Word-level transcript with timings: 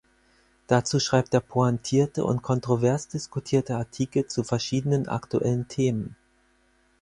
Dazu 0.65 0.99
schreibt 0.99 1.31
er 1.35 1.41
pointierte 1.41 2.25
und 2.25 2.41
kontrovers 2.41 3.07
diskutierte 3.07 3.75
Artikel 3.77 4.25
zu 4.25 4.43
verschiedenen 4.43 5.07
aktuellen 5.07 5.67
Themen. 5.67 6.15